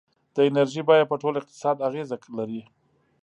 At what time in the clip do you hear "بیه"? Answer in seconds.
0.87-1.05